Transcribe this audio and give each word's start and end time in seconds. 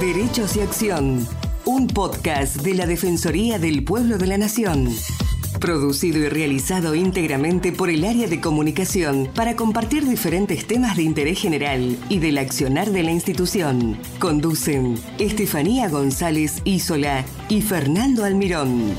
Derechos 0.00 0.56
y 0.56 0.60
Acción, 0.60 1.26
un 1.64 1.86
podcast 1.86 2.56
de 2.56 2.74
la 2.74 2.86
Defensoría 2.86 3.58
del 3.58 3.84
Pueblo 3.84 4.18
de 4.18 4.26
la 4.26 4.38
Nación. 4.38 4.88
Producido 5.60 6.18
y 6.18 6.28
realizado 6.28 6.94
íntegramente 6.94 7.70
por 7.70 7.90
el 7.90 8.04
área 8.04 8.26
de 8.26 8.40
comunicación 8.40 9.30
para 9.34 9.54
compartir 9.54 10.06
diferentes 10.06 10.66
temas 10.66 10.96
de 10.96 11.04
interés 11.04 11.40
general 11.40 11.96
y 12.08 12.18
del 12.18 12.38
accionar 12.38 12.90
de 12.90 13.04
la 13.04 13.12
institución. 13.12 13.96
Conducen 14.18 14.98
Estefanía 15.18 15.88
González 15.88 16.60
Isola 16.64 17.24
y 17.48 17.62
Fernando 17.62 18.24
Almirón. 18.24 18.94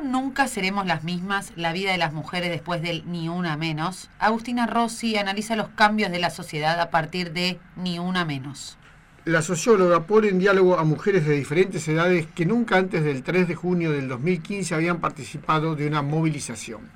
Nunca 0.00 0.48
seremos 0.48 0.86
las 0.86 1.04
mismas, 1.04 1.52
la 1.56 1.72
vida 1.72 1.92
de 1.92 1.98
las 1.98 2.12
mujeres 2.12 2.50
después 2.50 2.82
del 2.82 3.04
Ni 3.06 3.28
una 3.28 3.56
menos, 3.56 4.10
Agustina 4.18 4.66
Rossi 4.66 5.16
analiza 5.16 5.56
los 5.56 5.68
cambios 5.68 6.10
de 6.10 6.18
la 6.18 6.30
sociedad 6.30 6.80
a 6.80 6.90
partir 6.90 7.32
de 7.32 7.60
Ni 7.76 7.98
una 7.98 8.24
menos. 8.24 8.76
La 9.24 9.40
socióloga 9.40 10.06
pone 10.06 10.28
en 10.28 10.38
diálogo 10.38 10.78
a 10.78 10.84
mujeres 10.84 11.26
de 11.26 11.34
diferentes 11.34 11.86
edades 11.88 12.26
que 12.34 12.44
nunca 12.44 12.76
antes 12.76 13.04
del 13.04 13.22
3 13.22 13.46
de 13.48 13.54
junio 13.54 13.92
del 13.92 14.08
2015 14.08 14.74
habían 14.74 15.00
participado 15.00 15.76
de 15.76 15.86
una 15.86 16.02
movilización. 16.02 16.90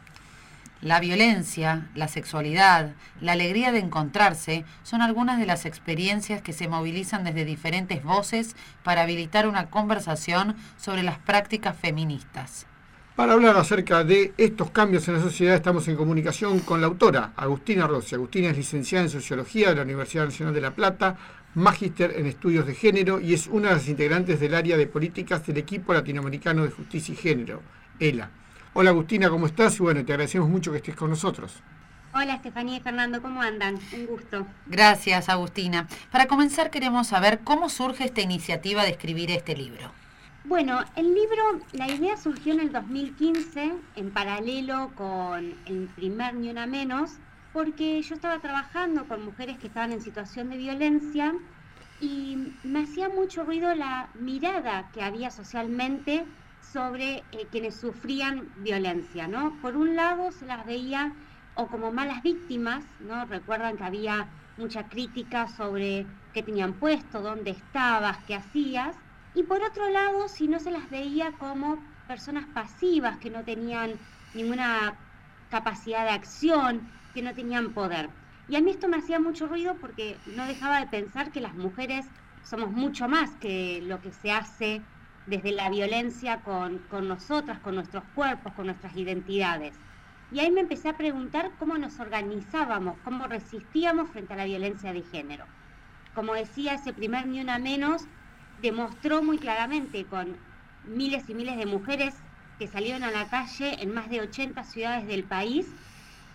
La 0.80 1.00
violencia, 1.00 1.88
la 1.94 2.08
sexualidad, 2.08 2.92
la 3.20 3.32
alegría 3.32 3.72
de 3.72 3.78
encontrarse 3.78 4.64
son 4.82 5.02
algunas 5.02 5.38
de 5.38 5.46
las 5.46 5.66
experiencias 5.66 6.42
que 6.42 6.52
se 6.52 6.68
movilizan 6.68 7.24
desde 7.24 7.44
diferentes 7.44 8.02
voces 8.02 8.54
para 8.82 9.02
habilitar 9.02 9.48
una 9.48 9.70
conversación 9.70 10.56
sobre 10.76 11.02
las 11.02 11.18
prácticas 11.18 11.76
feministas. 11.76 12.66
Para 13.18 13.32
hablar 13.32 13.56
acerca 13.56 14.04
de 14.04 14.32
estos 14.38 14.70
cambios 14.70 15.08
en 15.08 15.14
la 15.14 15.20
sociedad 15.20 15.56
estamos 15.56 15.88
en 15.88 15.96
comunicación 15.96 16.60
con 16.60 16.80
la 16.80 16.86
autora, 16.86 17.32
Agustina 17.34 17.84
Rossi. 17.84 18.14
Agustina 18.14 18.50
es 18.50 18.56
licenciada 18.56 19.06
en 19.06 19.10
Sociología 19.10 19.70
de 19.70 19.74
la 19.74 19.82
Universidad 19.82 20.26
Nacional 20.26 20.54
de 20.54 20.60
La 20.60 20.70
Plata, 20.70 21.16
magíster 21.54 22.14
en 22.16 22.26
Estudios 22.26 22.64
de 22.64 22.76
Género 22.76 23.18
y 23.18 23.34
es 23.34 23.48
una 23.48 23.70
de 23.70 23.74
las 23.74 23.88
integrantes 23.88 24.38
del 24.38 24.54
área 24.54 24.76
de 24.76 24.86
políticas 24.86 25.44
del 25.44 25.56
equipo 25.56 25.92
latinoamericano 25.92 26.62
de 26.62 26.70
justicia 26.70 27.12
y 27.12 27.16
género, 27.16 27.60
ELA. 27.98 28.30
Hola 28.74 28.90
Agustina, 28.90 29.28
¿cómo 29.28 29.46
estás? 29.46 29.74
Y 29.80 29.82
bueno, 29.82 30.04
te 30.04 30.12
agradecemos 30.12 30.48
mucho 30.48 30.70
que 30.70 30.76
estés 30.76 30.94
con 30.94 31.10
nosotros. 31.10 31.54
Hola 32.14 32.36
Estefanía 32.36 32.76
y 32.76 32.80
Fernando, 32.80 33.20
¿cómo 33.20 33.42
andan? 33.42 33.80
Un 33.94 34.06
gusto. 34.06 34.46
Gracias, 34.66 35.28
Agustina. 35.28 35.88
Para 36.12 36.28
comenzar 36.28 36.70
queremos 36.70 37.08
saber 37.08 37.40
cómo 37.42 37.68
surge 37.68 38.04
esta 38.04 38.20
iniciativa 38.20 38.84
de 38.84 38.90
escribir 38.90 39.32
este 39.32 39.56
libro. 39.56 39.90
Bueno, 40.48 40.80
el 40.96 41.12
libro, 41.12 41.60
la 41.74 41.88
idea 41.88 42.16
surgió 42.16 42.54
en 42.54 42.60
el 42.60 42.72
2015 42.72 43.70
en 43.96 44.10
paralelo 44.10 44.90
con 44.94 45.54
el 45.66 45.90
primer 45.94 46.36
Ni 46.36 46.48
Una 46.48 46.66
Menos, 46.66 47.18
porque 47.52 48.00
yo 48.00 48.14
estaba 48.14 48.38
trabajando 48.38 49.06
con 49.06 49.26
mujeres 49.26 49.58
que 49.58 49.66
estaban 49.66 49.92
en 49.92 50.00
situación 50.00 50.48
de 50.48 50.56
violencia 50.56 51.34
y 52.00 52.54
me 52.64 52.84
hacía 52.84 53.10
mucho 53.10 53.44
ruido 53.44 53.74
la 53.74 54.08
mirada 54.14 54.88
que 54.94 55.02
había 55.02 55.30
socialmente 55.30 56.24
sobre 56.62 57.24
eh, 57.32 57.46
quienes 57.50 57.76
sufrían 57.76 58.48
violencia, 58.56 59.28
¿no? 59.28 59.52
Por 59.60 59.76
un 59.76 59.96
lado 59.96 60.32
se 60.32 60.46
las 60.46 60.64
veía 60.64 61.12
o 61.56 61.66
como 61.66 61.92
malas 61.92 62.22
víctimas, 62.22 62.86
¿no? 63.00 63.26
Recuerdan 63.26 63.76
que 63.76 63.84
había 63.84 64.26
mucha 64.56 64.88
crítica 64.88 65.46
sobre 65.46 66.06
qué 66.32 66.42
tenían 66.42 66.72
puesto, 66.72 67.20
dónde 67.20 67.50
estabas, 67.50 68.16
qué 68.24 68.34
hacías, 68.34 68.96
y 69.38 69.44
por 69.44 69.62
otro 69.62 69.88
lado, 69.88 70.26
si 70.26 70.48
no 70.48 70.58
se 70.58 70.72
las 70.72 70.90
veía 70.90 71.30
como 71.38 71.78
personas 72.08 72.44
pasivas 72.46 73.18
que 73.18 73.30
no 73.30 73.44
tenían 73.44 73.92
ninguna 74.34 74.98
capacidad 75.48 76.02
de 76.02 76.10
acción, 76.10 76.90
que 77.14 77.22
no 77.22 77.32
tenían 77.34 77.72
poder. 77.72 78.10
Y 78.48 78.56
a 78.56 78.60
mí 78.60 78.72
esto 78.72 78.88
me 78.88 78.96
hacía 78.96 79.20
mucho 79.20 79.46
ruido 79.46 79.76
porque 79.80 80.16
no 80.34 80.44
dejaba 80.44 80.80
de 80.80 80.88
pensar 80.88 81.30
que 81.30 81.40
las 81.40 81.54
mujeres 81.54 82.04
somos 82.42 82.72
mucho 82.72 83.06
más 83.06 83.30
que 83.36 83.80
lo 83.82 84.00
que 84.00 84.10
se 84.10 84.32
hace 84.32 84.82
desde 85.26 85.52
la 85.52 85.70
violencia 85.70 86.40
con, 86.40 86.78
con 86.88 87.06
nosotras, 87.06 87.60
con 87.60 87.76
nuestros 87.76 88.02
cuerpos, 88.16 88.54
con 88.54 88.66
nuestras 88.66 88.96
identidades. 88.96 89.78
Y 90.32 90.40
ahí 90.40 90.50
me 90.50 90.62
empecé 90.62 90.88
a 90.88 90.96
preguntar 90.96 91.52
cómo 91.60 91.78
nos 91.78 92.00
organizábamos, 92.00 92.98
cómo 93.04 93.28
resistíamos 93.28 94.10
frente 94.10 94.32
a 94.32 94.36
la 94.36 94.46
violencia 94.46 94.92
de 94.92 95.02
género. 95.02 95.44
Como 96.12 96.34
decía, 96.34 96.74
ese 96.74 96.92
primer 96.92 97.28
Ni 97.28 97.40
Una 97.40 97.60
Menos 97.60 98.08
demostró 98.58 99.22
muy 99.22 99.38
claramente 99.38 100.06
con 100.06 100.38
miles 100.82 101.28
y 101.28 101.34
miles 101.34 101.56
de 101.56 101.66
mujeres 101.66 102.14
que 102.58 102.66
salieron 102.66 103.04
a 103.04 103.10
la 103.10 103.28
calle 103.28 103.82
en 103.82 103.92
más 103.92 104.10
de 104.10 104.20
80 104.20 104.64
ciudades 104.64 105.06
del 105.06 105.26
país, 105.26 105.66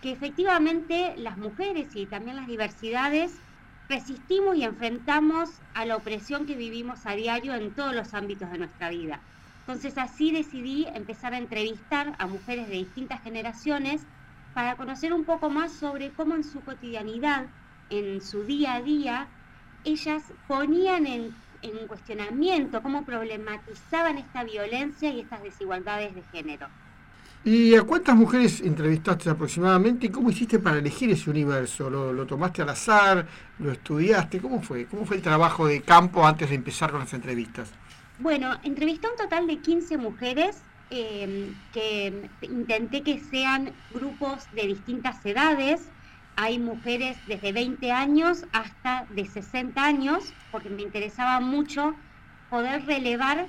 que 0.00 0.10
efectivamente 0.10 1.14
las 1.18 1.36
mujeres 1.36 1.94
y 1.94 2.06
también 2.06 2.36
las 2.36 2.46
diversidades 2.46 3.42
resistimos 3.88 4.56
y 4.56 4.64
enfrentamos 4.64 5.62
a 5.74 5.84
la 5.84 5.96
opresión 5.96 6.46
que 6.46 6.56
vivimos 6.56 7.04
a 7.04 7.14
diario 7.14 7.54
en 7.54 7.74
todos 7.74 7.94
los 7.94 8.14
ámbitos 8.14 8.50
de 8.50 8.58
nuestra 8.58 8.88
vida. 8.88 9.22
Entonces 9.58 9.98
así 9.98 10.30
decidí 10.30 10.86
empezar 10.94 11.34
a 11.34 11.38
entrevistar 11.38 12.14
a 12.18 12.26
mujeres 12.26 12.68
de 12.68 12.74
distintas 12.74 13.22
generaciones 13.22 14.06
para 14.52 14.76
conocer 14.76 15.12
un 15.12 15.24
poco 15.24 15.50
más 15.50 15.78
sobre 15.78 16.14
cómo 16.14 16.34
en 16.36 16.44
su 16.44 16.62
cotidianidad, 16.62 17.50
en 17.88 18.20
su 18.22 18.44
día 18.44 18.74
a 18.74 18.82
día, 18.82 19.30
ellas 19.82 20.32
ponían 20.46 21.06
en 21.06 21.43
en 21.64 21.86
cuestionamiento, 21.86 22.82
cómo 22.82 23.04
problematizaban 23.04 24.18
esta 24.18 24.44
violencia 24.44 25.10
y 25.10 25.20
estas 25.20 25.42
desigualdades 25.42 26.14
de 26.14 26.22
género. 26.32 26.68
¿Y 27.44 27.74
a 27.74 27.82
cuántas 27.82 28.16
mujeres 28.16 28.62
entrevistaste 28.62 29.28
aproximadamente 29.28 30.06
y 30.06 30.08
cómo 30.08 30.30
hiciste 30.30 30.58
para 30.58 30.78
elegir 30.78 31.10
ese 31.10 31.28
universo? 31.28 31.90
¿Lo, 31.90 32.26
tomaste 32.26 32.62
al 32.62 32.70
azar? 32.70 33.26
¿Lo 33.58 33.70
estudiaste? 33.70 34.40
¿Cómo 34.40 34.62
fue? 34.62 34.86
¿Cómo 34.86 35.04
fue 35.04 35.16
el 35.16 35.22
trabajo 35.22 35.66
de 35.66 35.82
campo 35.82 36.26
antes 36.26 36.48
de 36.48 36.54
empezar 36.54 36.90
con 36.90 37.00
las 37.00 37.12
entrevistas? 37.12 37.70
Bueno, 38.18 38.58
entrevisté 38.62 39.08
a 39.08 39.10
un 39.10 39.16
total 39.16 39.46
de 39.46 39.58
15 39.58 39.98
mujeres 39.98 40.62
eh, 40.90 41.52
que 41.74 42.30
intenté 42.42 43.02
que 43.02 43.20
sean 43.20 43.72
grupos 43.92 44.46
de 44.54 44.66
distintas 44.68 45.24
edades, 45.26 45.88
hay 46.36 46.58
mujeres 46.58 47.18
desde 47.24 47.52
20 47.52 47.92
años 47.92 48.44
hasta 48.52 49.06
de 49.10 49.24
60 49.26 49.84
años, 49.84 50.34
porque 50.50 50.70
me 50.70 50.82
interesaba 50.82 51.40
mucho 51.40 51.96
poder 52.48 52.84
relevar 52.86 53.48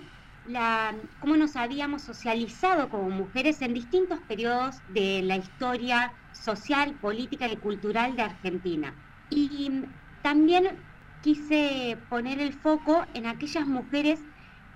cómo 1.19 1.37
nos 1.37 1.55
habíamos 1.55 2.03
socializado 2.03 2.89
como 2.89 3.09
mujeres 3.09 3.61
en 3.61 3.73
distintos 3.73 4.21
periodos 4.27 4.83
de 4.85 5.21
la 5.23 5.37
historia 5.37 6.13
social, 6.31 6.99
política 6.99 7.47
y 7.51 7.57
cultural 7.57 8.15
de 8.15 8.21
Argentina. 8.21 8.95
Y 9.29 9.71
también 10.21 10.85
quise 11.21 12.05
poner 12.09 12.39
el 12.39 12.53
foco 12.53 13.05
en 13.15 13.25
aquellas 13.25 13.65
mujeres 13.65 14.19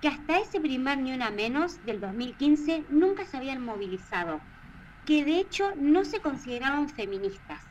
que 0.00 0.08
hasta 0.08 0.40
ese 0.40 0.60
primer 0.60 0.98
Ni 0.98 1.12
Una 1.12 1.30
Menos 1.30 1.84
del 1.84 2.00
2015 2.00 2.86
nunca 2.88 3.24
se 3.24 3.36
habían 3.36 3.62
movilizado, 3.62 4.42
que 5.04 5.24
de 5.24 5.38
hecho 5.38 5.72
no 5.76 6.04
se 6.04 6.20
consideraban 6.20 6.88
feministas 6.88 7.69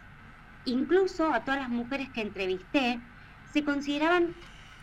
incluso 0.70 1.34
a 1.34 1.44
todas 1.44 1.60
las 1.60 1.70
mujeres 1.70 2.10
que 2.12 2.22
entrevisté, 2.22 3.02
se 3.44 3.64
consideraban 3.64 4.36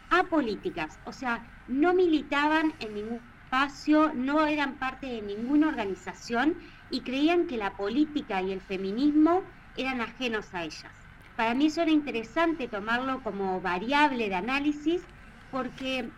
apolíticas, 0.08 1.00
o 1.04 1.12
sea, 1.12 1.50
no 1.66 1.94
militaban 1.94 2.74
en 2.78 2.94
ningún 2.94 3.22
espacio, 3.44 4.12
no 4.14 4.46
eran 4.46 4.78
parte 4.78 5.06
de 5.06 5.22
ninguna 5.22 5.68
organización 5.68 6.56
y 6.88 7.02
creían 7.02 7.46
que 7.46 7.56
la 7.56 7.76
política 7.76 8.42
y 8.42 8.52
el 8.52 8.60
feminismo 8.60 9.52
eran 9.74 10.00
ajenos 10.00 10.52
a 10.54 10.64
ellas. 10.64 11.08
Para 11.34 11.54
mí 11.54 11.66
eso 11.66 11.82
era 11.82 11.90
interesante 11.90 12.68
tomarlo 12.68 13.22
como 13.22 13.60
variable 13.60 14.28
de 14.28 14.34
análisis 14.34 15.02
porque 15.50 16.12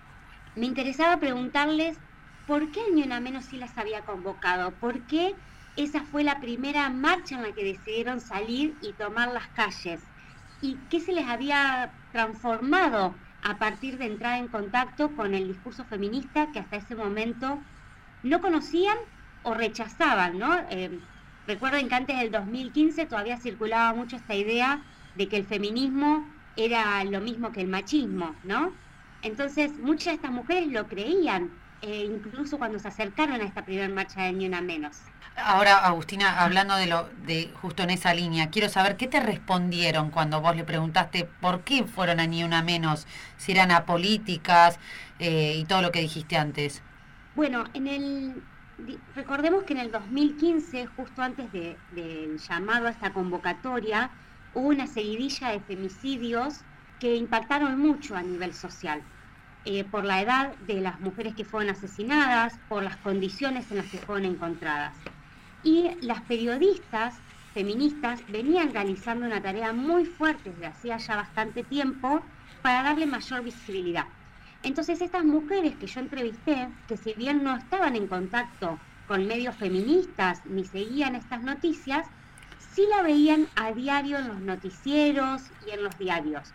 me 0.55 0.67
interesaba 0.67 1.19
preguntarles 1.19 2.01
por 2.45 2.71
qué 2.71 2.81
Ni 2.95 3.03
Una 3.03 3.21
Menos 3.21 3.47
sí 3.47 3.59
las 3.59 3.77
había 3.77 4.05
convocado, 4.05 4.79
por 4.79 5.07
qué 5.07 5.35
esa 5.85 6.05
fue 6.05 6.25
la 6.25 6.41
primera 6.41 6.91
marcha 6.91 7.37
en 7.37 7.43
la 7.43 7.53
que 7.53 7.65
decidieron 7.65 8.21
salir 8.21 8.77
y 8.81 8.95
tomar 8.97 9.33
las 9.33 9.49
calles. 9.51 10.11
¿Y 10.61 10.89
qué 10.89 11.01
se 11.01 11.13
les 11.13 11.27
había 11.27 11.95
transformado 12.11 13.21
a 13.43 13.59
partir 13.59 13.99
de 13.99 14.07
entrar 14.07 14.39
en 14.41 14.49
contacto 14.49 15.15
con 15.15 15.35
el 15.35 15.47
discurso 15.47 15.87
feminista 15.87 16.51
que 16.53 16.59
hasta 16.59 16.77
ese 16.77 16.97
momento 16.97 17.65
no 18.23 18.41
conocían 18.41 18.97
o 19.43 19.55
rechazaban, 19.55 20.39
¿no? 20.39 20.53
Eh, 20.71 21.01
recuerden 21.47 21.89
que 21.89 21.95
antes 21.95 22.19
del 22.19 22.31
2015 22.33 23.07
todavía 23.07 23.39
circulaba 23.39 23.95
mucho 23.95 24.17
esta 24.17 24.35
idea 24.35 24.85
de 25.15 25.29
que 25.29 25.37
el 25.37 25.47
feminismo 25.47 26.35
era 26.57 27.05
lo 27.05 27.21
mismo 27.21 27.53
que 27.53 27.61
el 27.61 27.69
machismo, 27.69 28.41
¿no? 28.43 28.81
Entonces 29.21 29.79
muchas 29.79 30.07
de 30.07 30.15
estas 30.15 30.33
mujeres 30.33 30.69
lo 30.69 30.89
creían, 30.89 31.51
eh, 31.81 32.05
incluso 32.05 32.59
cuando 32.59 32.79
se 32.81 32.89
acercaron 32.89 33.41
a 33.41 33.45
esta 33.45 33.65
primera 33.65 33.89
marcha 33.89 34.25
de 34.25 34.33
Ni 34.33 34.47
Una 34.47 34.61
Menos. 34.61 35.13
Ahora, 35.45 35.79
Agustina, 35.79 36.43
hablando 36.43 36.75
de 36.77 36.87
lo 36.87 37.09
de 37.25 37.51
justo 37.61 37.83
en 37.83 37.91
esa 37.91 38.13
línea, 38.13 38.51
quiero 38.51 38.69
saber 38.69 38.97
qué 38.97 39.07
te 39.07 39.21
respondieron 39.21 40.11
cuando 40.11 40.41
vos 40.41 40.57
le 40.57 40.65
preguntaste 40.65 41.29
por 41.41 41.63
qué 41.63 41.85
fueron 41.85 42.19
a 42.19 42.27
Ni 42.27 42.43
Una 42.43 42.63
Menos, 42.63 43.07
si 43.37 43.53
eran 43.53 43.71
apolíticas 43.71 44.79
eh, 45.19 45.55
y 45.57 45.65
todo 45.65 45.83
lo 45.83 45.93
que 45.93 46.01
dijiste 46.01 46.37
antes. 46.37 46.83
Bueno, 47.37 47.65
recordemos 49.15 49.63
que 49.65 49.75
en 49.75 49.81
el 49.81 49.93
2015, 49.93 50.87
justo 50.87 51.23
antes 51.23 51.53
del 51.53 52.39
llamado 52.39 52.89
a 52.89 52.91
esta 52.91 53.13
convocatoria, 53.13 54.11
hubo 54.55 54.69
una 54.69 54.87
seguidilla 54.87 55.51
de 55.51 55.61
femicidios 55.61 56.61
que 56.99 57.15
impactaron 57.15 57.79
mucho 57.79 58.17
a 58.17 58.23
nivel 58.23 58.55
social. 58.55 59.03
Eh, 59.65 59.85
por 59.85 60.05
la 60.05 60.21
edad 60.21 60.57
de 60.67 60.81
las 60.81 60.99
mujeres 61.01 61.35
que 61.35 61.45
fueron 61.45 61.71
asesinadas, 61.71 62.59
por 62.69 62.83
las 62.83 62.97
condiciones 62.97 63.71
en 63.71 63.77
las 63.79 63.87
que 63.87 63.99
fueron 63.99 64.25
encontradas. 64.25 64.95
Y 65.63 65.91
las 66.01 66.23
periodistas 66.23 67.23
feministas 67.53 68.23
venían 68.29 68.73
realizando 68.73 69.27
una 69.27 69.43
tarea 69.43 69.73
muy 69.73 70.05
fuerte 70.05 70.51
desde 70.51 70.67
hacía 70.67 70.97
ya 70.99 71.17
bastante 71.17 71.65
tiempo 71.65 72.25
para 72.63 72.83
darle 72.83 73.07
mayor 73.07 73.43
visibilidad. 73.43 74.05
Entonces 74.63 75.01
estas 75.01 75.25
mujeres 75.25 75.77
que 75.77 75.87
yo 75.87 76.01
entrevisté, 76.01 76.69
que 76.87 76.97
si 76.97 77.15
bien 77.15 77.43
no 77.43 77.57
estaban 77.57 77.97
en 77.97 78.09
contacto 78.09 78.79
con 79.07 79.27
medios 79.27 79.57
feministas 79.57 80.41
ni 80.47 80.65
seguían 80.65 81.15
estas 81.15 81.43
noticias, 81.43 82.07
sí 82.59 82.85
la 82.91 83.03
veían 83.03 83.49
a 83.57 83.73
diario 83.73 84.19
en 84.19 84.29
los 84.29 84.41
noticieros 84.41 85.43
y 85.67 85.71
en 85.71 85.83
los 85.83 85.97
diarios. 85.99 86.55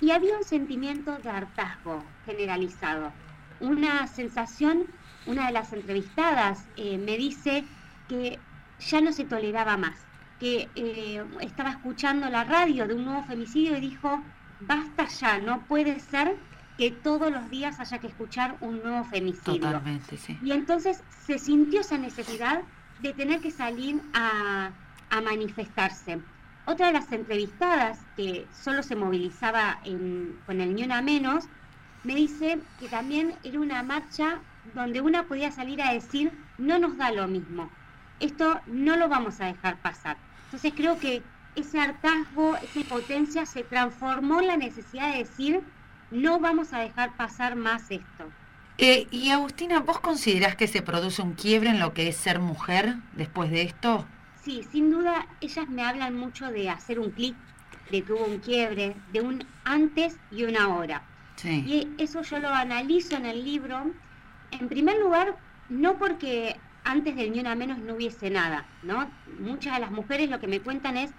Y 0.00 0.10
había 0.10 0.36
un 0.36 0.44
sentimiento 0.44 1.18
de 1.18 1.30
hartazgo 1.30 2.04
generalizado, 2.24 3.12
una 3.58 4.06
sensación, 4.06 4.86
una 5.24 5.46
de 5.46 5.52
las 5.52 5.72
entrevistadas 5.72 6.68
eh, 6.76 6.98
me 6.98 7.16
dice 7.16 7.64
que 8.08 8.38
ya 8.78 9.00
no 9.00 9.12
se 9.12 9.24
toleraba 9.24 9.76
más, 9.76 9.96
que 10.38 10.68
eh, 10.74 11.24
estaba 11.40 11.70
escuchando 11.70 12.28
la 12.28 12.44
radio 12.44 12.86
de 12.86 12.94
un 12.94 13.04
nuevo 13.04 13.22
femicidio 13.24 13.76
y 13.76 13.80
dijo, 13.80 14.22
basta 14.60 15.06
ya, 15.06 15.38
no 15.38 15.62
puede 15.66 15.98
ser 16.00 16.36
que 16.76 16.90
todos 16.90 17.32
los 17.32 17.48
días 17.48 17.80
haya 17.80 17.98
que 17.98 18.08
escuchar 18.08 18.56
un 18.60 18.82
nuevo 18.82 19.04
femicidio. 19.04 19.60
Totalmente, 19.60 20.16
sí. 20.16 20.38
Y 20.42 20.52
entonces 20.52 21.02
se 21.24 21.38
sintió 21.38 21.80
esa 21.80 21.96
necesidad 21.96 22.62
de 23.00 23.14
tener 23.14 23.40
que 23.40 23.50
salir 23.50 24.00
a, 24.12 24.70
a 25.10 25.20
manifestarse. 25.22 26.20
Otra 26.66 26.88
de 26.88 26.94
las 26.94 27.10
entrevistadas, 27.12 28.00
que 28.16 28.46
solo 28.52 28.82
se 28.82 28.96
movilizaba 28.96 29.78
con 30.46 30.60
el 30.60 30.74
Ni 30.74 30.82
Una 30.82 31.00
Menos, 31.00 31.44
me 32.04 32.14
dice 32.14 32.58
que 32.78 32.88
también 32.88 33.34
era 33.42 33.60
una 33.60 33.82
marcha 33.82 34.40
donde 34.74 35.00
una 35.00 35.24
podía 35.24 35.50
salir 35.50 35.80
a 35.80 35.92
decir, 35.92 36.32
no 36.58 36.78
nos 36.78 36.96
da 36.96 37.12
lo 37.12 37.26
mismo, 37.28 37.70
esto 38.20 38.60
no 38.66 38.96
lo 38.96 39.08
vamos 39.08 39.40
a 39.40 39.46
dejar 39.46 39.80
pasar. 39.80 40.16
Entonces 40.46 40.72
creo 40.76 40.98
que 40.98 41.22
ese 41.54 41.80
hartazgo, 41.80 42.56
esa 42.56 42.78
impotencia 42.78 43.46
se 43.46 43.62
transformó 43.64 44.40
en 44.40 44.46
la 44.48 44.56
necesidad 44.56 45.12
de 45.12 45.18
decir, 45.18 45.62
no 46.10 46.38
vamos 46.38 46.72
a 46.72 46.80
dejar 46.80 47.16
pasar 47.16 47.56
más 47.56 47.90
esto. 47.90 48.30
Eh, 48.78 49.06
y 49.10 49.30
Agustina, 49.30 49.80
¿vos 49.80 50.00
considerás 50.00 50.54
que 50.54 50.68
se 50.68 50.82
produce 50.82 51.22
un 51.22 51.32
quiebre 51.32 51.70
en 51.70 51.80
lo 51.80 51.94
que 51.94 52.08
es 52.08 52.16
ser 52.16 52.40
mujer 52.40 52.96
después 53.14 53.50
de 53.50 53.62
esto? 53.62 54.06
Sí, 54.42 54.66
sin 54.70 54.90
duda, 54.90 55.26
ellas 55.40 55.68
me 55.68 55.82
hablan 55.82 56.16
mucho 56.16 56.50
de 56.50 56.68
hacer 56.68 57.00
un 57.00 57.10
clic, 57.10 57.34
de 57.90 58.02
que 58.02 58.12
hubo 58.12 58.26
un 58.26 58.38
quiebre, 58.38 58.94
de 59.12 59.22
un 59.22 59.44
antes 59.64 60.18
y 60.30 60.44
un 60.44 60.56
ahora. 60.56 61.02
Sí. 61.36 61.64
Y 61.66 62.02
eso 62.02 62.22
yo 62.22 62.38
lo 62.38 62.48
analizo 62.48 63.16
en 63.16 63.26
el 63.26 63.44
libro. 63.44 63.90
En 64.50 64.68
primer 64.68 64.98
lugar, 64.98 65.36
no 65.68 65.96
porque 65.96 66.56
antes 66.86 67.16
del 67.16 67.32
ni 67.32 67.40
una 67.40 67.56
menos 67.56 67.82
no 67.82 67.94
hubiese 67.96 68.30
nada, 68.30 68.70
¿no? 68.80 69.20
Muchas 69.26 69.74
de 69.74 69.80
las 69.80 69.90
mujeres 69.92 70.30
lo 70.30 70.38
que 70.40 70.48
me 70.48 70.62
cuentan 70.62 70.96
es 70.96 71.14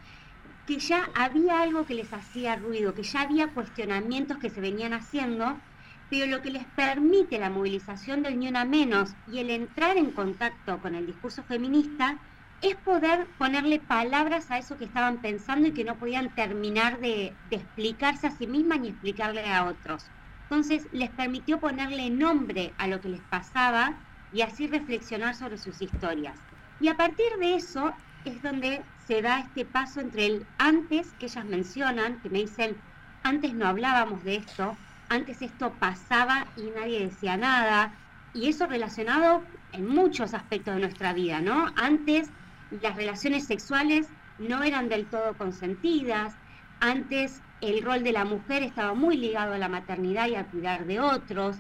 que 0.65 0.79
ya 0.79 1.09
había 1.15 1.61
algo 1.61 1.85
que 1.85 1.93
les 1.95 2.13
hacía 2.13 2.55
ruido, 2.55 2.93
que 2.93 3.03
ya 3.03 3.21
había 3.21 3.53
cuestionamientos 3.53 4.37
que 4.39 4.49
se 4.49 4.61
venían 4.61 4.93
haciendo, 4.93 5.63
pero 6.09 6.25
lo 6.27 6.41
que 6.41 6.51
les 6.51 6.67
permite 6.73 7.39
la 7.39 7.49
movilización 7.49 8.23
del 8.23 8.39
ni 8.39 8.47
una 8.47 8.65
menos 8.65 9.15
y 9.25 9.39
el 9.39 9.49
entrar 9.49 9.97
en 9.97 10.11
contacto 10.13 10.79
con 10.81 10.95
el 10.95 11.05
discurso 11.05 11.43
feminista 11.45 12.19
es 12.61 12.75
poder 12.77 13.29
ponerle 13.37 13.79
palabras 13.79 14.49
a 14.49 14.57
eso 14.57 14.77
que 14.77 14.85
estaban 14.85 15.21
pensando 15.21 15.67
y 15.67 15.73
que 15.73 15.83
no 15.83 15.99
podían 15.99 16.33
terminar 16.33 16.99
de, 16.99 17.37
de 17.43 17.55
explicarse 17.57 18.27
a 18.27 18.31
sí 18.31 18.47
mismas 18.47 18.79
ni 18.79 18.89
explicarle 18.89 19.45
a 19.45 19.65
otros. 19.67 20.11
Entonces 20.49 20.87
les 20.91 21.11
permitió 21.11 21.59
ponerle 21.59 22.09
nombre 22.09 22.73
a 22.77 22.87
lo 22.87 23.01
que 23.01 23.09
les 23.09 23.23
pasaba 23.25 24.06
y 24.31 24.41
así 24.41 24.67
reflexionar 24.67 25.35
sobre 25.35 25.57
sus 25.57 25.81
historias. 25.81 26.39
Y 26.79 26.89
a 26.89 26.95
partir 26.95 27.27
de 27.39 27.55
eso 27.55 27.93
es 28.23 28.41
donde 28.41 28.83
se 28.97 29.21
da 29.21 29.39
este 29.39 29.65
paso 29.65 30.01
entre 30.01 30.25
el 30.25 30.47
antes 30.57 31.15
que 31.17 31.27
ellas 31.27 31.45
mencionan, 31.45 32.19
que 32.21 32.29
me 32.29 32.39
dicen, 32.39 32.81
antes 33.23 33.55
no 33.55 33.67
hablábamos 33.67 34.23
de 34.23 34.35
esto, 34.35 34.77
antes 35.09 35.41
esto 35.41 35.77
pasaba 35.79 36.51
y 36.55 36.71
nadie 36.71 37.05
decía 37.05 37.37
nada, 37.37 37.99
y 38.33 38.49
eso 38.49 38.67
relacionado 38.67 39.47
en 39.71 39.87
muchos 39.87 40.33
aspectos 40.33 40.75
de 40.75 40.81
nuestra 40.81 41.13
vida, 41.13 41.41
¿no? 41.41 41.67
Antes 41.75 42.31
las 42.69 42.95
relaciones 42.95 43.45
sexuales 43.45 44.13
no 44.37 44.63
eran 44.63 44.89
del 44.89 45.09
todo 45.09 45.35
consentidas, 45.37 46.37
antes 46.79 47.43
el 47.59 47.81
rol 47.81 48.03
de 48.03 48.11
la 48.11 48.25
mujer 48.25 48.61
estaba 48.63 48.93
muy 48.93 49.17
ligado 49.17 49.53
a 49.53 49.57
la 49.57 49.69
maternidad 49.69 50.27
y 50.27 50.35
a 50.35 50.45
cuidar 50.45 50.85
de 50.85 50.99
otros, 50.99 51.57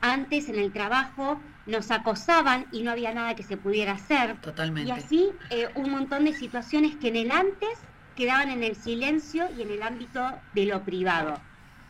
antes 0.00 0.48
en 0.48 0.56
el 0.56 0.72
trabajo 0.72 1.42
nos 1.70 1.90
acosaban 1.90 2.66
y 2.72 2.82
no 2.82 2.90
había 2.90 3.14
nada 3.14 3.34
que 3.34 3.42
se 3.42 3.56
pudiera 3.56 3.92
hacer. 3.92 4.36
Totalmente. 4.40 4.88
Y 4.88 4.92
así 4.92 5.30
eh, 5.50 5.68
un 5.74 5.90
montón 5.90 6.24
de 6.24 6.34
situaciones 6.34 6.96
que 6.96 7.08
en 7.08 7.16
el 7.16 7.30
antes 7.30 7.78
quedaban 8.16 8.50
en 8.50 8.62
el 8.62 8.76
silencio 8.76 9.48
y 9.56 9.62
en 9.62 9.70
el 9.70 9.82
ámbito 9.82 10.30
de 10.52 10.66
lo 10.66 10.82
privado. 10.82 11.40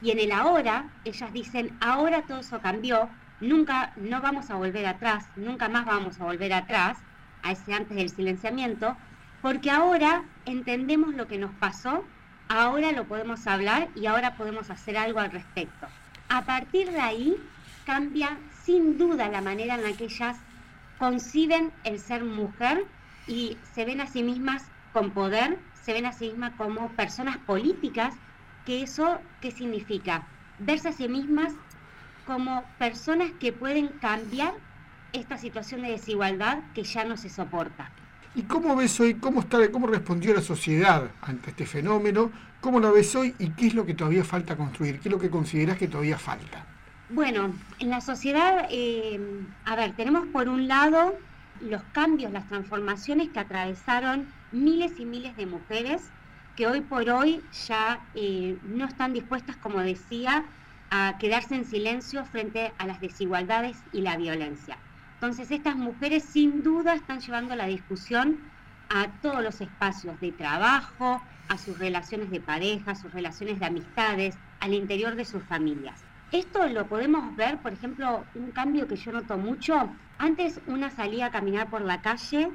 Y 0.02 0.10
en 0.10 0.18
el 0.18 0.32
ahora, 0.32 0.88
ellas 1.04 1.32
dicen, 1.32 1.76
ahora 1.80 2.22
todo 2.22 2.40
eso 2.40 2.60
cambió, 2.60 3.08
nunca, 3.40 3.92
no 3.96 4.20
vamos 4.20 4.50
a 4.50 4.54
volver 4.54 4.86
atrás, 4.86 5.26
nunca 5.36 5.68
más 5.68 5.86
vamos 5.86 6.20
a 6.20 6.24
volver 6.24 6.52
atrás, 6.52 6.98
a 7.42 7.52
ese 7.52 7.74
antes 7.74 7.96
del 7.96 8.10
silenciamiento, 8.10 8.96
porque 9.42 9.70
ahora 9.70 10.24
entendemos 10.46 11.14
lo 11.14 11.26
que 11.26 11.38
nos 11.38 11.52
pasó, 11.52 12.04
ahora 12.48 12.92
lo 12.92 13.04
podemos 13.04 13.46
hablar 13.46 13.88
y 13.94 14.06
ahora 14.06 14.36
podemos 14.36 14.70
hacer 14.70 14.96
algo 14.96 15.20
al 15.20 15.32
respecto. 15.32 15.86
A 16.28 16.44
partir 16.44 16.90
de 16.90 17.00
ahí 17.00 17.36
cambia 17.84 18.38
sin 18.70 18.98
duda 18.98 19.28
la 19.28 19.40
manera 19.40 19.74
en 19.74 19.82
la 19.82 19.92
que 19.94 20.04
ellas 20.04 20.36
conciben 20.96 21.72
el 21.82 21.98
ser 21.98 22.22
mujer 22.22 22.86
y 23.26 23.56
se 23.74 23.84
ven 23.84 24.00
a 24.00 24.06
sí 24.06 24.22
mismas 24.22 24.62
con 24.92 25.10
poder, 25.10 25.58
se 25.84 25.92
ven 25.92 26.06
a 26.06 26.12
sí 26.12 26.28
mismas 26.28 26.52
como 26.56 26.88
personas 26.90 27.38
políticas, 27.38 28.14
que 28.64 28.82
eso, 28.82 29.18
¿qué 29.40 29.50
significa? 29.50 30.24
Verse 30.60 30.88
a 30.88 30.92
sí 30.92 31.08
mismas 31.08 31.52
como 32.26 32.62
personas 32.78 33.32
que 33.40 33.52
pueden 33.52 33.88
cambiar 33.88 34.54
esta 35.12 35.36
situación 35.36 35.82
de 35.82 35.90
desigualdad 35.90 36.60
que 36.72 36.84
ya 36.84 37.04
no 37.04 37.16
se 37.16 37.28
soporta. 37.28 37.90
¿Y 38.36 38.42
cómo 38.42 38.76
ves 38.76 39.00
hoy, 39.00 39.14
cómo, 39.14 39.40
está, 39.40 39.68
cómo 39.72 39.88
respondió 39.88 40.32
la 40.32 40.42
sociedad 40.42 41.10
ante 41.22 41.50
este 41.50 41.66
fenómeno? 41.66 42.30
¿Cómo 42.60 42.78
la 42.78 42.92
ves 42.92 43.16
hoy 43.16 43.34
y 43.40 43.50
qué 43.50 43.66
es 43.66 43.74
lo 43.74 43.84
que 43.84 43.94
todavía 43.94 44.22
falta 44.22 44.56
construir? 44.56 45.00
¿Qué 45.00 45.08
es 45.08 45.12
lo 45.12 45.18
que 45.18 45.28
consideras 45.28 45.76
que 45.76 45.88
todavía 45.88 46.18
falta? 46.18 46.69
Bueno, 47.12 47.58
en 47.80 47.90
la 47.90 48.00
sociedad, 48.00 48.68
eh, 48.70 49.18
a 49.64 49.74
ver, 49.74 49.96
tenemos 49.96 50.28
por 50.32 50.48
un 50.48 50.68
lado 50.68 51.18
los 51.58 51.82
cambios, 51.86 52.30
las 52.30 52.46
transformaciones 52.46 53.30
que 53.30 53.40
atravesaron 53.40 54.32
miles 54.52 54.92
y 54.96 55.06
miles 55.06 55.34
de 55.34 55.46
mujeres 55.46 56.12
que 56.54 56.68
hoy 56.68 56.82
por 56.82 57.10
hoy 57.10 57.48
ya 57.50 58.08
eh, 58.14 58.60
no 58.62 58.84
están 58.86 59.12
dispuestas, 59.12 59.56
como 59.56 59.80
decía, 59.80 60.44
a 60.90 61.16
quedarse 61.18 61.56
en 61.56 61.64
silencio 61.64 62.24
frente 62.26 62.74
a 62.78 62.86
las 62.86 63.00
desigualdades 63.00 63.82
y 63.90 64.02
la 64.02 64.16
violencia. 64.16 64.80
Entonces 65.14 65.50
estas 65.50 65.74
mujeres 65.76 66.30
sin 66.30 66.62
duda 66.62 66.94
están 66.94 67.18
llevando 67.18 67.56
la 67.56 67.66
discusión 67.66 68.52
a 68.88 69.18
todos 69.20 69.42
los 69.42 69.60
espacios 69.60 70.20
de 70.20 70.30
trabajo, 70.30 71.24
a 71.48 71.58
sus 71.58 71.76
relaciones 71.76 72.30
de 72.30 72.40
pareja, 72.40 72.92
a 72.92 72.94
sus 72.94 73.12
relaciones 73.12 73.58
de 73.58 73.66
amistades, 73.66 74.38
al 74.60 74.74
interior 74.74 75.16
de 75.16 75.24
sus 75.24 75.44
familias. 75.48 76.06
Esto 76.30 76.66
lo 76.68 76.88
podemos 76.88 77.34
ver, 77.34 77.60
por 77.60 77.72
ejemplo, 77.72 78.30
un 78.34 78.52
cambio 78.52 78.86
que 78.86 78.96
yo 78.96 79.10
noto 79.12 79.36
mucho. 79.36 79.96
Antes 80.16 80.60
una 80.66 80.90
salía 80.90 81.26
a 81.26 81.30
caminar 81.30 81.70
por 81.70 81.82
la 81.82 82.02
calle 82.02 82.50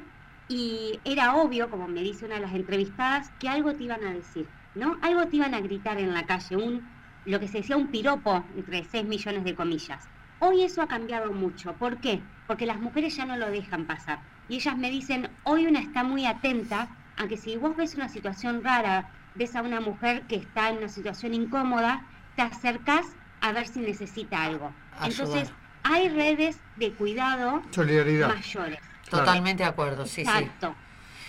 y 0.47 1.01
era 1.03 1.35
obvio, 1.35 1.69
como 1.69 1.87
me 1.87 2.01
dice 2.01 2.25
una 2.25 2.35
de 2.35 2.41
las 2.41 2.53
entrevistadas, 2.53 3.31
que 3.37 3.49
algo 3.49 3.75
te 3.75 3.83
iban 3.83 4.03
a 4.05 4.13
decir, 4.13 4.49
¿no? 4.73 4.97
Algo 5.01 5.27
te 5.27 5.37
iban 5.37 5.53
a 5.53 5.59
gritar 5.59 5.99
en 5.99 6.13
la 6.13 6.25
calle, 6.25 6.55
un, 6.55 7.03
lo 7.25 7.39
que 7.39 7.49
se 7.49 7.57
decía 7.59 7.75
un 7.75 7.91
piropo, 7.91 8.47
entre 8.55 8.85
6 8.85 9.05
millones 9.05 9.43
de 9.43 9.55
comillas. 9.55 10.09
Hoy 10.37 10.63
eso 10.63 10.81
ha 10.81 10.87
cambiado 10.87 11.33
mucho. 11.33 11.77
¿Por 11.77 11.99
qué? 11.99 12.29
Porque 12.45 12.65
las 12.65 12.79
mujeres 12.79 13.15
ya 13.17 13.25
no 13.25 13.35
lo 13.35 13.49
dejan 13.51 13.87
pasar. 13.87 14.19
Y 14.47 14.55
ellas 14.55 14.77
me 14.77 14.89
dicen, 14.91 15.37
hoy 15.43 15.65
una 15.65 15.79
está 15.81 16.03
muy 16.03 16.25
atenta 16.25 16.95
a 17.17 17.27
que 17.27 17.35
si 17.37 17.57
vos 17.57 17.75
ves 17.75 17.95
una 17.95 18.07
situación 18.09 18.63
rara, 18.63 19.11
ves 19.33 19.55
a 19.55 19.61
una 19.61 19.81
mujer 19.81 20.27
que 20.27 20.35
está 20.37 20.69
en 20.69 20.77
una 20.77 20.89
situación 20.89 21.33
incómoda, 21.33 22.07
te 22.35 22.41
acercás 22.43 23.05
a 23.45 23.51
ver 23.51 23.67
si 23.67 23.79
necesita 23.79 24.43
algo. 24.43 24.73
Entonces, 25.03 25.51
hay 25.83 26.09
redes 26.09 26.57
de 26.77 26.91
cuidado 26.93 27.61
mayores. 28.27 28.79
Totalmente 29.07 29.61
de 29.61 29.69
acuerdo, 29.69 30.07
sí, 30.07 30.21
exacto, 30.21 30.75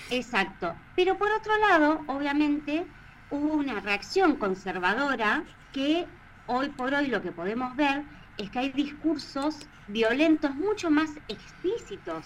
Exacto. 0.08 0.75
Pero 0.94 1.18
por 1.18 1.30
otro 1.30 1.52
lado, 1.58 2.00
obviamente, 2.06 2.87
hubo 3.30 3.52
una 3.52 3.80
reacción 3.80 4.37
conservadora 4.37 5.44
que 5.75 6.06
hoy 6.46 6.70
por 6.70 6.94
hoy 6.94 7.08
lo 7.08 7.20
que 7.20 7.32
podemos 7.32 7.76
ver 7.76 8.02
es 8.38 8.49
que 8.50 8.61
hay 8.61 8.70
discursos 8.70 9.58
violentos 9.88 10.54
mucho 10.54 10.90
más 10.90 11.11
explícitos 11.28 12.25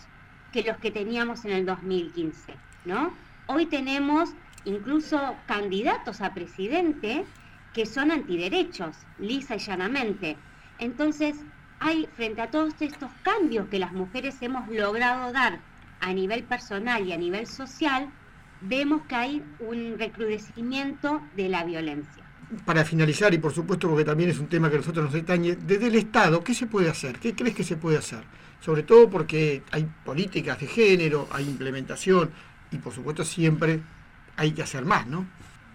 que 0.52 0.62
los 0.62 0.76
que 0.76 0.92
teníamos 0.92 1.44
en 1.44 1.52
el 1.52 1.66
2015, 1.66 2.54
¿no? 2.84 3.12
Hoy 3.46 3.66
tenemos 3.66 4.30
incluso 4.64 5.34
candidatos 5.46 6.20
a 6.20 6.32
presidente 6.32 7.24
que 7.72 7.86
son 7.86 8.10
antiderechos, 8.10 8.96
lisa 9.18 9.56
y 9.56 9.58
llanamente. 9.58 10.36
Entonces, 10.78 11.36
hay 11.78 12.08
frente 12.14 12.42
a 12.42 12.50
todos 12.50 12.74
estos 12.80 13.10
cambios 13.22 13.68
que 13.68 13.78
las 13.78 13.92
mujeres 13.92 14.36
hemos 14.40 14.68
logrado 14.68 15.32
dar 15.32 15.60
a 16.00 16.12
nivel 16.12 16.44
personal 16.44 17.06
y 17.06 17.12
a 17.12 17.16
nivel 17.16 17.46
social, 17.46 18.08
vemos 18.60 19.02
que 19.06 19.14
hay 19.14 19.42
un 19.60 19.98
recrudecimiento 19.98 21.22
de 21.36 21.48
la 21.48 21.64
violencia. 21.64 22.24
Para 22.64 22.84
finalizar, 22.84 23.32
y 23.32 23.38
por 23.38 23.52
supuesto 23.52 23.88
porque 23.88 24.04
también 24.04 24.30
es 24.30 24.38
un 24.38 24.48
tema 24.48 24.68
que 24.68 24.76
a 24.76 24.78
nosotros 24.78 25.04
nos 25.04 25.22
atañe, 25.22 25.56
desde 25.56 25.86
el 25.86 25.94
Estado, 25.94 26.42
¿qué 26.42 26.54
se 26.54 26.66
puede 26.66 26.90
hacer? 26.90 27.18
¿Qué 27.18 27.34
crees 27.34 27.54
que 27.54 27.64
se 27.64 27.76
puede 27.76 27.98
hacer? 27.98 28.24
Sobre 28.60 28.82
todo 28.82 29.08
porque 29.08 29.62
hay 29.70 29.88
políticas 30.04 30.58
de 30.58 30.66
género, 30.66 31.28
hay 31.32 31.48
implementación 31.48 32.30
y 32.70 32.78
por 32.78 32.92
supuesto 32.92 33.24
siempre 33.24 33.80
hay 34.36 34.52
que 34.52 34.62
hacer 34.62 34.84
más, 34.84 35.06
¿no? 35.06 35.26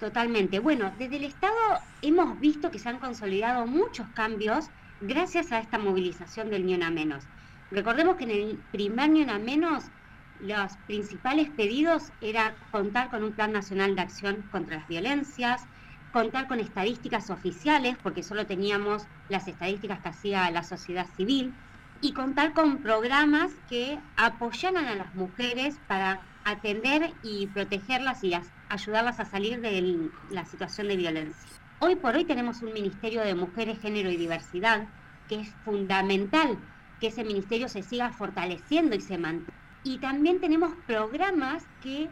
Totalmente. 0.05 0.59
Bueno, 0.59 0.93
desde 0.99 1.15
el 1.15 1.23
Estado 1.23 1.55
hemos 2.03 2.39
visto 2.39 2.69
que 2.69 2.77
se 2.77 2.89
han 2.89 2.99
consolidado 2.99 3.65
muchos 3.65 4.07
cambios 4.09 4.69
gracias 4.99 5.51
a 5.51 5.57
esta 5.57 5.79
movilización 5.79 6.51
del 6.51 6.63
Ni 6.63 6.77
Menos. 6.77 7.23
Recordemos 7.71 8.15
que 8.15 8.25
en 8.25 8.29
el 8.29 8.59
primer 8.71 9.09
Ni 9.09 9.25
Menos 9.25 9.85
los 10.39 10.77
principales 10.85 11.49
pedidos 11.49 12.11
era 12.21 12.55
contar 12.69 13.09
con 13.09 13.23
un 13.23 13.33
Plan 13.33 13.51
Nacional 13.51 13.95
de 13.95 14.03
Acción 14.03 14.43
contra 14.51 14.77
las 14.77 14.87
Violencias, 14.87 15.63
contar 16.11 16.47
con 16.47 16.59
estadísticas 16.59 17.31
oficiales, 17.31 17.97
porque 17.97 18.21
solo 18.21 18.45
teníamos 18.45 19.07
las 19.27 19.47
estadísticas 19.47 20.01
que 20.01 20.09
hacía 20.09 20.51
la 20.51 20.61
sociedad 20.61 21.07
civil, 21.15 21.51
y 21.99 22.13
contar 22.13 22.53
con 22.53 22.83
programas 22.83 23.51
que 23.67 23.97
apoyaran 24.17 24.85
a 24.85 24.93
las 24.93 25.15
mujeres 25.15 25.79
para 25.87 26.21
atender 26.43 27.15
y 27.23 27.47
protegerlas 27.47 28.23
y 28.23 28.29
ayudarlas 28.69 29.19
a 29.19 29.25
salir 29.25 29.61
de 29.61 30.09
la 30.31 30.45
situación 30.45 30.87
de 30.87 30.97
violencia. 30.97 31.49
Hoy 31.79 31.95
por 31.95 32.15
hoy 32.15 32.25
tenemos 32.25 32.61
un 32.61 32.73
Ministerio 32.73 33.21
de 33.21 33.35
Mujeres, 33.35 33.79
Género 33.81 34.09
y 34.09 34.17
Diversidad, 34.17 34.87
que 35.27 35.41
es 35.41 35.49
fundamental 35.63 36.57
que 36.99 37.07
ese 37.07 37.23
ministerio 37.23 37.67
se 37.67 37.83
siga 37.83 38.11
fortaleciendo 38.11 38.95
y 38.95 39.01
se 39.01 39.17
mantenga 39.17 39.65
y 39.85 39.99
también 39.99 40.41
tenemos 40.41 40.73
programas 40.87 41.63
que 41.81 42.09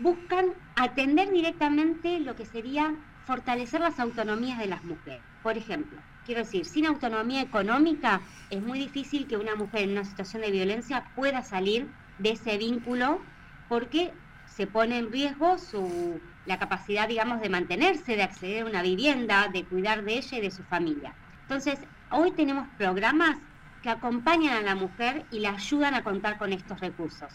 buscan 0.00 0.54
atender 0.76 1.30
directamente 1.30 2.20
lo 2.20 2.36
que 2.36 2.46
sería 2.46 2.94
fortalecer 3.24 3.80
las 3.80 3.98
autonomías 3.98 4.58
de 4.60 4.68
las 4.68 4.84
mujeres. 4.84 5.22
Por 5.42 5.58
ejemplo, 5.58 6.00
quiero 6.24 6.42
decir, 6.42 6.64
sin 6.64 6.86
autonomía 6.86 7.42
económica 7.42 8.20
es 8.48 8.62
muy 8.62 8.78
difícil 8.78 9.26
que 9.26 9.36
una 9.36 9.56
mujer 9.56 9.82
en 9.82 9.90
una 9.90 10.04
situación 10.04 10.42
de 10.42 10.52
violencia 10.52 11.10
pueda 11.16 11.42
salir 11.42 11.88
de 12.18 12.30
ese 12.30 12.56
vínculo 12.58 13.20
porque 13.68 14.12
se 14.56 14.66
pone 14.66 14.96
en 14.96 15.12
riesgo 15.12 15.58
su, 15.58 16.18
la 16.46 16.58
capacidad, 16.58 17.06
digamos, 17.06 17.42
de 17.42 17.50
mantenerse, 17.50 18.16
de 18.16 18.22
acceder 18.22 18.62
a 18.62 18.66
una 18.66 18.80
vivienda, 18.80 19.48
de 19.52 19.66
cuidar 19.66 20.02
de 20.02 20.14
ella 20.14 20.38
y 20.38 20.40
de 20.40 20.50
su 20.50 20.64
familia. 20.64 21.14
Entonces, 21.42 21.78
hoy 22.10 22.32
tenemos 22.32 22.66
programas 22.78 23.36
que 23.82 23.90
acompañan 23.90 24.56
a 24.56 24.62
la 24.62 24.74
mujer 24.74 25.26
y 25.30 25.40
la 25.40 25.50
ayudan 25.50 25.92
a 25.92 26.02
contar 26.02 26.38
con 26.38 26.54
estos 26.54 26.80
recursos. 26.80 27.34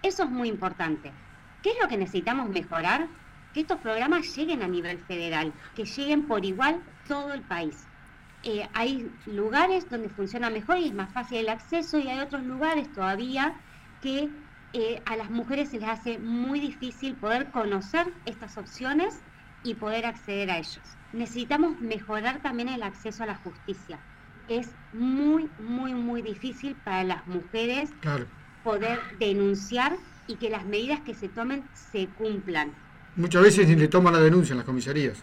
Eso 0.00 0.22
es 0.22 0.30
muy 0.30 0.48
importante. 0.48 1.12
¿Qué 1.60 1.70
es 1.72 1.76
lo 1.78 1.88
que 1.88 1.98
necesitamos 1.98 2.48
mejorar? 2.48 3.06
Que 3.52 3.60
estos 3.60 3.78
programas 3.80 4.34
lleguen 4.34 4.62
a 4.62 4.68
nivel 4.68 4.98
federal, 4.98 5.52
que 5.74 5.84
lleguen 5.84 6.26
por 6.26 6.42
igual 6.42 6.82
todo 7.06 7.34
el 7.34 7.42
país. 7.42 7.86
Eh, 8.44 8.66
hay 8.72 9.14
lugares 9.26 9.90
donde 9.90 10.08
funciona 10.08 10.48
mejor 10.48 10.78
y 10.78 10.88
es 10.88 10.94
más 10.94 11.12
fácil 11.12 11.36
el 11.36 11.50
acceso 11.50 11.98
y 11.98 12.08
hay 12.08 12.20
otros 12.20 12.42
lugares 12.44 12.90
todavía 12.92 13.60
que 14.00 14.30
eh, 14.72 15.02
a 15.06 15.16
las 15.16 15.30
mujeres 15.30 15.70
se 15.70 15.78
les 15.78 15.88
hace 15.88 16.18
muy 16.18 16.60
difícil 16.60 17.14
poder 17.14 17.50
conocer 17.50 18.12
estas 18.26 18.56
opciones 18.56 19.20
y 19.64 19.74
poder 19.74 20.06
acceder 20.06 20.50
a 20.50 20.58
ellos. 20.58 20.80
Necesitamos 21.12 21.80
mejorar 21.80 22.40
también 22.42 22.68
el 22.68 22.82
acceso 22.82 23.22
a 23.22 23.26
la 23.26 23.36
justicia 23.36 23.98
es 24.48 24.68
muy, 24.92 25.48
muy, 25.58 25.94
muy 25.94 26.22
difícil 26.22 26.74
para 26.84 27.04
las 27.04 27.26
mujeres 27.26 27.90
poder 28.64 29.00
denunciar 29.18 29.96
y 30.26 30.36
que 30.36 30.50
las 30.50 30.64
medidas 30.64 31.00
que 31.00 31.14
se 31.14 31.28
tomen 31.28 31.64
se 31.74 32.06
cumplan. 32.08 32.72
Muchas 33.16 33.42
veces 33.42 33.68
ni 33.68 33.76
le 33.76 33.88
toman 33.88 34.14
la 34.14 34.20
denuncia 34.20 34.52
en 34.52 34.58
las 34.58 34.66
comisarías. 34.66 35.22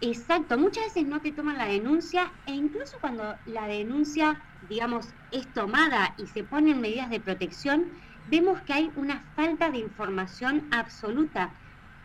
Exacto, 0.00 0.56
muchas 0.56 0.84
veces 0.84 1.06
no 1.06 1.20
te 1.20 1.32
toman 1.32 1.58
la 1.58 1.66
denuncia 1.66 2.30
e 2.46 2.52
incluso 2.52 2.96
cuando 3.00 3.34
la 3.46 3.66
denuncia, 3.66 4.40
digamos, 4.68 5.08
es 5.32 5.46
tomada 5.52 6.14
y 6.18 6.26
se 6.26 6.44
ponen 6.44 6.80
medidas 6.80 7.10
de 7.10 7.20
protección, 7.20 7.86
vemos 8.28 8.62
que 8.62 8.74
hay 8.74 8.90
una 8.94 9.24
falta 9.34 9.70
de 9.70 9.78
información 9.78 10.68
absoluta. 10.70 11.54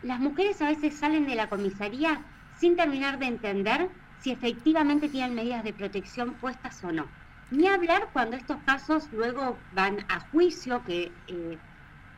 Las 0.00 0.20
mujeres 0.20 0.60
a 0.62 0.68
veces 0.68 0.98
salen 0.98 1.26
de 1.26 1.34
la 1.34 1.48
comisaría 1.48 2.24
sin 2.52 2.76
terminar 2.76 3.18
de 3.18 3.26
entender 3.26 3.90
si 4.16 4.30
efectivamente 4.30 5.08
tienen 5.08 5.34
medidas 5.34 5.64
de 5.64 5.74
protección 5.74 6.38
puestas 6.38 6.82
o 6.82 6.92
no. 6.92 7.12
Ni 7.50 7.66
hablar 7.66 8.10
cuando 8.12 8.36
estos 8.36 8.62
casos 8.64 9.08
luego 9.12 9.66
van 9.70 9.98
a 10.08 10.20
juicio, 10.20 10.82
que 10.82 11.14
eh, 11.26 11.60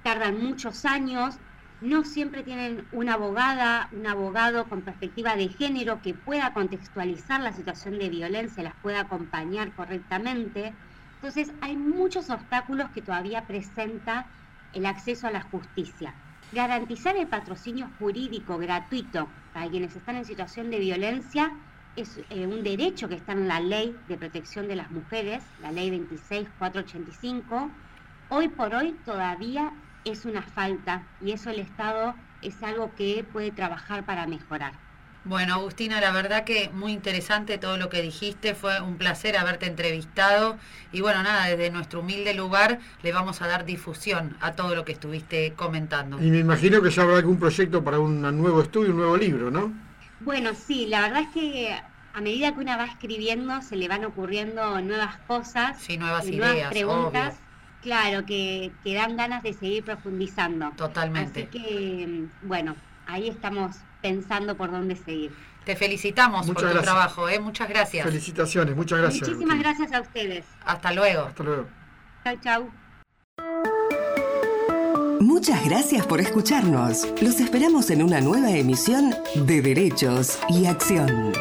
tardan 0.03 0.41
muchos 0.41 0.85
años, 0.85 1.41
no 1.81 2.05
siempre 2.05 2.45
tienen 2.45 2.87
una 2.93 3.15
abogada, 3.15 3.89
un 3.93 4.07
abogado 4.07 4.69
con 4.69 4.85
perspectiva 4.85 5.37
de 5.37 5.49
género 5.49 6.01
que 6.01 6.15
pueda 6.15 6.53
contextualizar 6.55 7.41
la 7.41 7.53
situación 7.53 7.99
de 7.99 8.09
violencia, 8.09 8.63
las 8.63 8.77
pueda 8.81 9.01
acompañar 9.01 9.75
correctamente. 9.75 10.77
Entonces 11.26 11.56
hay 11.61 11.76
muchos 11.76 12.30
obstáculos 12.30 12.90
que 12.90 13.02
todavía 13.02 13.49
presenta 13.49 14.30
el 14.73 14.87
acceso 14.87 15.26
a 15.26 15.33
la 15.33 15.40
justicia. 15.40 16.14
Garantizar 16.52 17.16
el 17.16 17.26
patrocinio 17.26 17.90
jurídico 17.99 18.59
gratuito 18.59 19.28
para 19.52 19.68
quienes 19.68 19.97
están 19.97 20.14
en 20.14 20.25
situación 20.25 20.71
de 20.71 20.78
violencia 20.78 21.50
es 21.97 22.21
eh, 22.30 22.47
un 22.47 22.62
derecho 22.62 23.09
que 23.09 23.16
está 23.16 23.33
en 23.33 23.49
la 23.49 23.59
ley 23.59 23.97
de 24.06 24.16
protección 24.16 24.68
de 24.68 24.76
las 24.76 24.92
mujeres, 24.92 25.42
la 25.59 25.73
ley 25.73 25.90
26485. 25.90 27.75
Hoy 28.28 28.49
por 28.50 28.73
hoy 28.76 28.97
todavía 29.04 29.73
es 30.04 30.26
una 30.26 30.42
falta 30.42 31.09
y 31.18 31.33
eso 31.33 31.50
el 31.50 31.59
Estado 31.59 32.14
es 32.40 32.62
algo 32.62 32.95
que 32.95 33.25
puede 33.25 33.50
trabajar 33.50 34.06
para 34.06 34.28
mejorar. 34.28 34.86
Bueno, 35.26 35.54
Agustina, 35.54 36.00
la 36.00 36.12
verdad 36.12 36.45
que 36.45 36.71
muy 36.73 36.92
interesante 36.92 37.59
todo 37.59 37.76
lo 37.78 37.88
que 37.88 38.00
dijiste, 38.00 38.54
fue 38.54 38.80
un 38.80 38.97
placer 38.97 39.37
haberte 39.37 39.66
entrevistado 39.66 40.56
y 40.92 41.00
bueno, 41.00 41.21
nada, 41.25 41.47
desde 41.47 41.68
nuestro 41.71 41.99
humilde 41.99 42.33
lugar 42.33 42.78
le 43.02 43.12
vamos 43.12 43.42
a 43.42 43.49
dar 43.49 43.64
difusión 43.64 44.37
a 44.40 44.52
todo 44.52 44.76
lo 44.76 44.85
que 44.85 44.92
estuviste 44.92 45.52
comentando. 45.54 46.23
Y 46.23 46.30
me 46.30 46.38
imagino 46.38 46.80
que 46.80 46.90
ya 46.90 47.02
habrá 47.02 47.16
algún 47.16 47.40
proyecto 47.40 47.83
para 47.83 47.99
un 47.99 48.23
nuevo 48.23 48.62
estudio, 48.62 48.92
un 48.92 48.99
nuevo 48.99 49.16
libro, 49.16 49.50
¿no? 49.50 49.73
Bueno, 50.21 50.52
sí, 50.54 50.87
la 50.87 51.00
verdad 51.00 51.23
es 51.23 51.28
que 51.30 51.76
a 52.14 52.21
medida 52.21 52.54
que 52.54 52.61
una 52.61 52.76
va 52.76 52.85
escribiendo 52.85 53.61
se 53.62 53.75
le 53.75 53.88
van 53.88 54.04
ocurriendo 54.04 54.80
nuevas 54.80 55.16
cosas, 55.26 55.76
sí, 55.83 55.99
nuevas, 55.99 56.25
ideas, 56.28 56.52
nuevas 56.52 56.71
preguntas, 56.71 57.35
claro, 57.83 58.25
que, 58.25 58.71
que, 58.85 58.95
dan 58.95 59.16
ganas 59.16 59.42
de 59.42 59.54
seguir 59.54 59.83
profundizando. 59.83 60.71
Totalmente. 60.76 61.49
Así 61.50 61.59
que, 61.59 62.26
bueno, 62.42 62.76
ahí 63.09 63.28
estamos 63.28 63.76
pensando 64.07 64.57
por 64.57 64.71
dónde 64.71 64.95
seguir. 64.97 65.33
Te 65.65 65.75
felicitamos 65.75 66.47
por 66.47 66.73
tu 66.73 66.81
trabajo, 66.81 67.29
¿eh? 67.29 67.41
muchas 67.41 67.69
gracias. 67.69 68.05
Felicitaciones, 68.05 68.77
muchas 68.77 69.01
gracias. 69.01 69.29
Muchísimas 69.29 69.59
gracias 69.59 69.93
a 69.93 70.01
ustedes. 70.01 70.45
Hasta 70.65 70.93
luego. 70.93 71.23
Hasta 71.23 71.43
luego. 71.43 71.67
Chau, 72.23 72.37
chau. 72.41 72.71
Muchas 75.21 75.65
gracias 75.65 76.07
por 76.07 76.21
escucharnos. 76.21 77.09
Los 77.21 77.41
esperamos 77.41 77.91
en 77.91 78.03
una 78.03 78.21
nueva 78.21 78.51
emisión 78.51 79.13
de 79.35 79.61
Derechos 79.61 80.39
y 80.51 80.67
Acción. 80.67 81.33